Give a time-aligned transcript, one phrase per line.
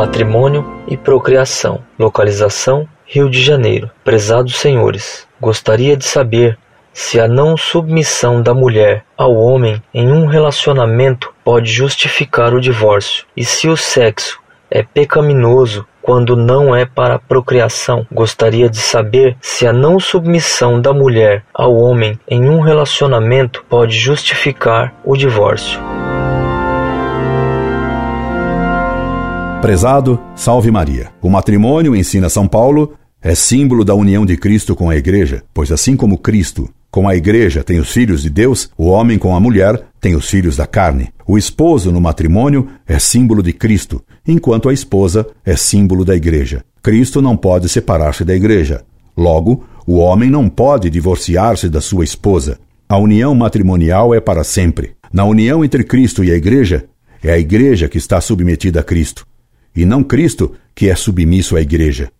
[0.00, 1.82] matrimônio e procriação.
[1.98, 3.90] Localização: Rio de Janeiro.
[4.02, 6.56] Prezados senhores, gostaria de saber
[6.90, 13.26] se a não submissão da mulher ao homem em um relacionamento pode justificar o divórcio
[13.36, 18.06] e se o sexo é pecaminoso quando não é para a procriação.
[18.10, 23.98] Gostaria de saber se a não submissão da mulher ao homem em um relacionamento pode
[23.98, 25.78] justificar o divórcio.
[29.60, 31.10] Prezado, salve Maria.
[31.20, 35.70] O matrimônio, ensina São Paulo, é símbolo da união de Cristo com a Igreja, pois
[35.70, 39.38] assim como Cristo com a igreja tem os filhos de Deus, o homem com a
[39.38, 41.10] mulher tem os filhos da carne.
[41.24, 46.64] O esposo no matrimônio é símbolo de Cristo, enquanto a esposa é símbolo da igreja.
[46.82, 48.82] Cristo não pode separar-se da igreja.
[49.16, 52.58] Logo, o homem não pode divorciar-se da sua esposa.
[52.88, 54.94] A união matrimonial é para sempre.
[55.12, 56.86] Na união entre Cristo e a igreja,
[57.22, 59.26] é a igreja que está submetida a Cristo,
[59.74, 62.10] e não Cristo que é submisso à igreja.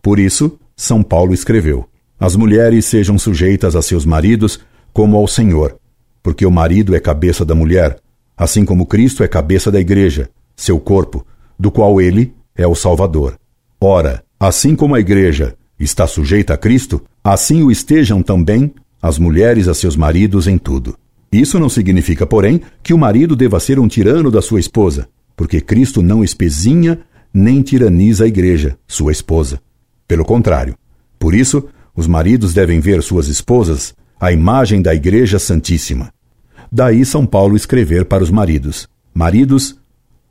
[0.00, 1.88] Por isso, São Paulo escreveu:
[2.18, 4.60] as mulheres sejam sujeitas a seus maridos
[4.92, 5.76] como ao Senhor,
[6.22, 7.98] porque o marido é cabeça da mulher,
[8.36, 11.26] assim como Cristo é cabeça da igreja, seu corpo,
[11.58, 13.38] do qual ele é o Salvador.
[13.80, 19.68] Ora, assim como a igreja está sujeita a Cristo, assim o estejam também as mulheres
[19.68, 20.96] a seus maridos em tudo.
[21.30, 25.60] Isso não significa, porém, que o marido deva ser um tirano da sua esposa, porque
[25.60, 27.00] Cristo não espezinha
[27.32, 29.60] nem tiraniza a igreja, sua esposa.
[30.06, 30.76] Pelo contrário.
[31.18, 36.12] Por isso, os maridos devem ver suas esposas a imagem da Igreja Santíssima.
[36.70, 39.78] Daí São Paulo escrever para os maridos: Maridos,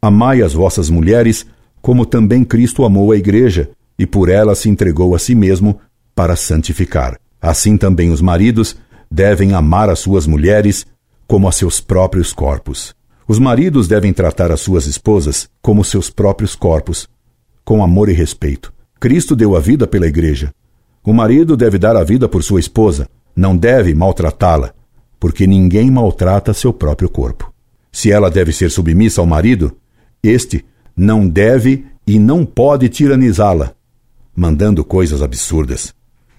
[0.02, 1.46] amai as vossas mulheres,
[1.82, 5.80] como também Cristo amou a Igreja e por ela se entregou a si mesmo
[6.16, 7.20] para santificar.
[7.42, 8.76] Assim também os maridos
[9.12, 10.86] devem amar as suas mulheres
[11.28, 12.96] como a seus próprios corpos.
[13.28, 17.08] Os maridos devem tratar as suas esposas como seus próprios corpos,
[17.64, 18.74] com amor e respeito.
[19.00, 20.54] Cristo deu a vida pela Igreja.
[21.06, 24.74] O marido deve dar a vida por sua esposa, não deve maltratá-la,
[25.20, 27.54] porque ninguém maltrata seu próprio corpo.
[27.92, 29.76] Se ela deve ser submissa ao marido,
[30.22, 33.74] este não deve e não pode tiranizá-la,
[34.36, 35.94] mandando coisas absurdas.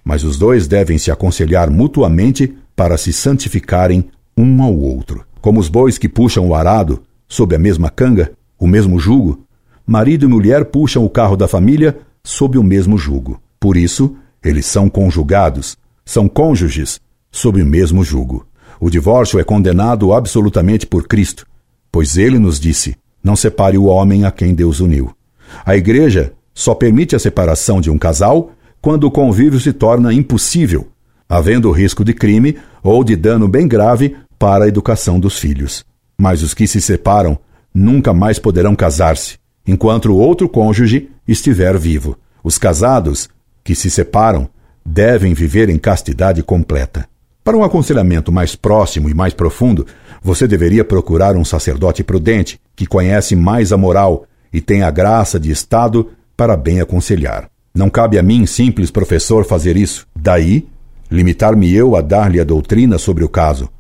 [0.04, 5.24] Mas os dois devem se aconselhar mutuamente para se santificarem um ao outro.
[5.44, 9.44] Como os bois que puxam o arado sob a mesma canga, o mesmo jugo,
[9.86, 13.38] marido e mulher puxam o carro da família sob o mesmo jugo.
[13.60, 16.98] Por isso, eles são conjugados, são cônjuges,
[17.30, 18.46] sob o mesmo jugo.
[18.80, 21.46] O divórcio é condenado absolutamente por Cristo,
[21.92, 25.14] pois ele nos disse: não separe o homem a quem Deus uniu.
[25.62, 30.88] A Igreja só permite a separação de um casal quando o convívio se torna impossível,
[31.28, 35.86] havendo risco de crime ou de dano bem grave para a educação dos filhos.
[36.18, 37.38] Mas os que se separam
[37.72, 42.18] nunca mais poderão casar-se, enquanto o outro cônjuge estiver vivo.
[42.42, 43.26] Os casados
[43.64, 44.46] que se separam
[44.84, 47.08] devem viver em castidade completa.
[47.42, 49.86] Para um aconselhamento mais próximo e mais profundo,
[50.22, 55.40] você deveria procurar um sacerdote prudente, que conhece mais a moral e tem a graça
[55.40, 57.48] de Estado para bem aconselhar.
[57.74, 60.06] Não cabe a mim, simples professor, fazer isso.
[60.14, 60.68] Daí,
[61.10, 63.70] limitar-me-eu a dar-lhe a doutrina sobre o caso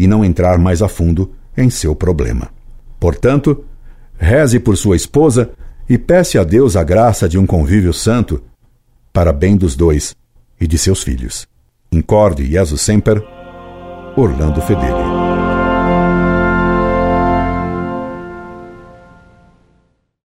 [0.00, 2.48] e não entrar mais a fundo em seu problema.
[2.98, 3.64] Portanto,
[4.16, 5.50] reze por sua esposa
[5.86, 8.42] e peça a Deus a graça de um convívio santo
[9.12, 10.16] para bem dos dois
[10.58, 11.46] e de seus filhos.
[11.92, 13.22] Incorde Jesus Semper,
[14.16, 14.99] Orlando Fedeli.